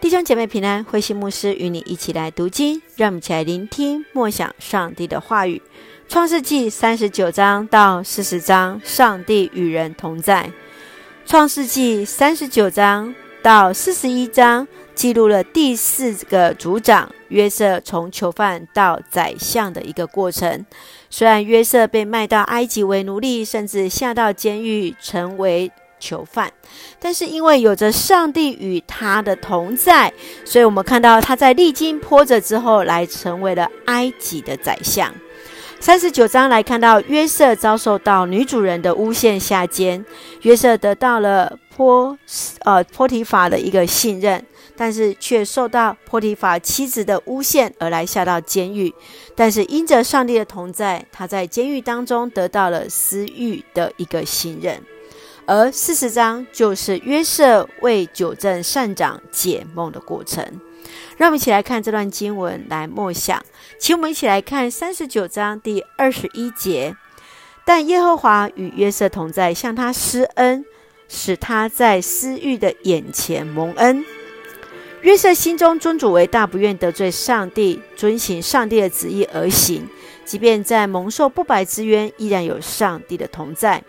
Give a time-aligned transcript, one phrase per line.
[0.00, 5.60] 弟兄姐妹平安，慧馨牧师与你一起来读经，让我们一起来聆听默想上帝的话语。
[6.08, 10.50] 创世纪三十九章到四十章，上帝与人同在。
[11.26, 20.64] 创世纪三十九章到四十一章，记录了第四个族长约瑟从囚犯到宰相的一个过程。
[21.10, 25.70] 虽然约瑟被卖到埃及为奴隶，甚至下到监狱，成为
[26.00, 26.52] 囚犯，
[26.98, 30.12] 但是因为有着上帝与他的同在，
[30.44, 35.14] 所以我们看到他在历经波折之后，来成为了埃及的宰相。
[35.78, 40.04] 三十九章来看到约瑟遭受到女主人的诬陷下监，
[40.42, 42.18] 约瑟得到了波
[42.64, 44.44] 呃波提法的一个信任，
[44.76, 48.92] 但是却受到波提法妻子的诬陷而来下到监狱。
[49.34, 54.82] 但是因着上帝的同在，他在监狱当中得到了司狱的一个信任。
[55.50, 60.44] 而四十章就是约瑟为纠正善长解梦的过程，
[61.16, 63.44] 让我们一起来看这段经文来默想。
[63.76, 66.94] 请我们一起来看三十九章第二十一节。
[67.64, 70.64] 但耶和华与约瑟同在，向他施恩，
[71.08, 74.04] 使他在私欲的眼前蒙恩。
[75.02, 79.88] 约瑟心中尊主为大，不愿得罪上帝，遵行上帝的旨意而行，
[80.24, 83.82] 即便在蒙受不白之冤，依然有上帝的同在。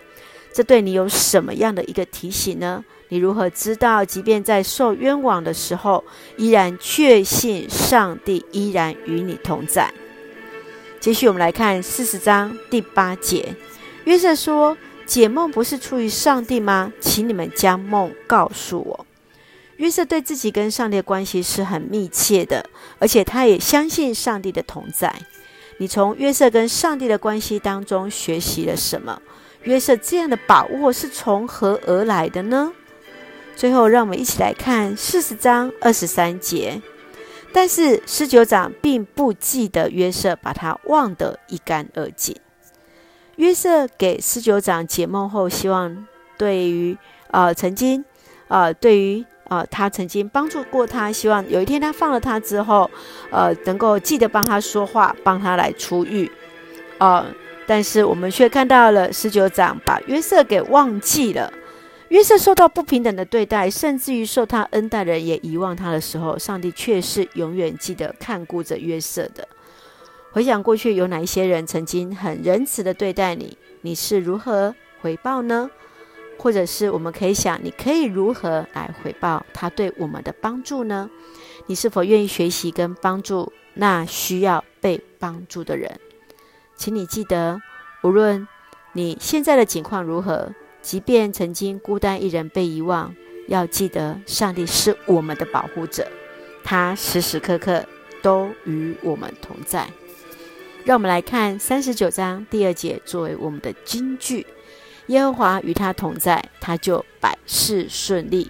[0.54, 2.84] 这对你有什么样的一个提醒呢？
[3.10, 6.04] 你如何知道，即便在受冤枉的时候，
[6.38, 9.94] 依然确信上帝依然与你同在？
[11.00, 13.56] 继续，我们来看四十章第八节。
[14.06, 16.92] 约瑟说：“解梦不是出于上帝吗？
[17.00, 19.06] 请你们将梦告诉我。”
[19.78, 25.14] 约瑟对自己跟上帝的关系是很密切的，而且他也相信上帝的同在。
[25.80, 29.20] 你从约瑟跟上帝的关系当中学习了什么？
[29.64, 32.74] 约瑟这样的把握是从何而来的呢？
[33.56, 36.82] 最后，让我们一起来看四十章二十三节。
[37.54, 42.36] 但是十九长并不记得约瑟，把他忘得一干二净。
[43.36, 46.08] 约瑟给十九长解梦后，希望
[46.38, 46.98] 对于
[47.30, 48.04] 呃曾经
[48.48, 52.90] 呃对于呃他曾经帮助过他，希望有一天他放了他之后，
[53.30, 56.32] 呃能够记得帮他说话，帮他来出狱，
[56.98, 57.26] 呃。
[57.66, 61.52] 但是我们却看到了十九长把约瑟给忘记了。
[62.10, 69.48] 约瑟受到不平等的对待，甚至于受他恩待的人也遗忘他的时候，上帝却是永远记得看顾着约瑟的。
[70.32, 73.58] 回想过去，有哪一些人曾经很仁慈的对待你？
[73.82, 75.70] 你是如何回报呢？
[76.38, 81.10] 或者是我们可以想，你可以如何来回报他对我们的帮助呢？
[81.68, 86.00] 你是否愿意学习跟帮助那需要被帮助的人？
[86.82, 87.62] 请你记得，
[88.02, 88.48] 无论
[88.94, 93.16] 你现在的境况如何，即便曾经孤单一人被遗忘，
[93.48, 96.08] 要记得上帝是我们的保护者，
[96.64, 97.86] 他时时刻刻
[98.24, 99.88] 都与我们同在。
[100.84, 104.48] 让我们来看三十九章第二节作为我们的金句：
[105.06, 108.50] 耶和华与他同在，他就百事顺利。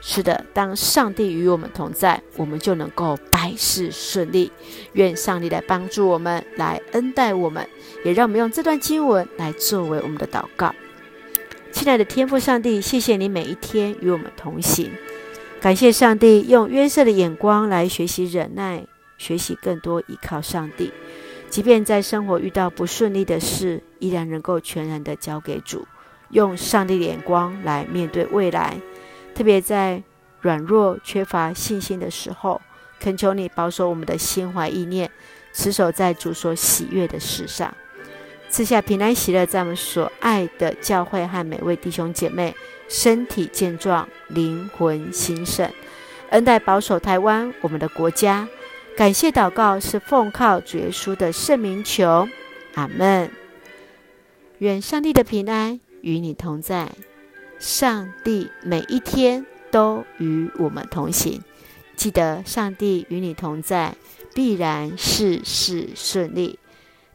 [0.00, 4.50] 是的，当上帝与我们同在，我们就能够百事顺利。
[4.92, 7.68] 愿上帝来帮助我们，来恩待我们，
[8.04, 10.72] 也让我们用这段经文来作为我们的祷告。
[11.72, 14.90] 亲爱的天父上帝，谢谢你每一天与我们同行。
[15.60, 18.86] 感谢上帝用约瑟的眼光来学习忍耐，
[19.18, 20.92] 学习更多依靠上帝。
[21.50, 25.86] 即便在生活遇到不顺利的事，依然能够全然的交给主，
[26.30, 28.78] 用上帝的眼光来面对未来。
[29.38, 30.02] 特别在
[30.40, 32.60] 软弱、缺乏信心的时候，
[32.98, 35.08] 恳求你保守我们的心怀意念，
[35.52, 37.72] 持守在主所喜悦的事上，
[38.50, 42.52] 赐下平安喜乐，在我们所爱的教会和每位弟兄姐妹
[42.88, 45.70] 身体健壮、灵魂兴盛，
[46.30, 48.48] 恩待保守台湾我们的国家。
[48.96, 52.28] 感谢祷告是奉靠主耶稣的圣名求，
[52.74, 53.30] 阿门。
[54.58, 56.90] 愿上帝的平安与你同在。
[57.58, 61.42] 上帝每一天都与我们同行，
[61.96, 63.96] 记得上帝与你同在，
[64.34, 66.58] 必然事事顺利。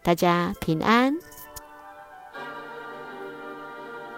[0.01, 1.18] 大家平安。